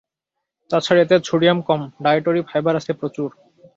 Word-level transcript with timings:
তা 0.71 0.77
ছাড়া 0.79 1.01
এতে 1.03 1.15
সোডিয়াম 1.29 1.59
কম, 1.67 1.81
ডায়েটরি 2.03 2.41
ফাইবার 2.49 2.73
আছে 2.79 2.91
প্রচুর। 2.93 3.29